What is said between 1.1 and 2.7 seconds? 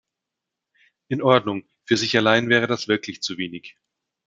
Ordnung, für sich allein wäre